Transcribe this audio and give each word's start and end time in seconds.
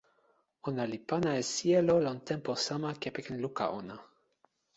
ona 0.69 0.83
li 0.91 0.99
pana 1.09 1.31
e 1.41 1.43
sijelo 1.53 1.95
lon 2.05 2.19
tenpo 2.29 2.51
sama 2.65 2.89
kepeken 3.01 3.37
luka 3.43 3.65
ona. 3.79 3.97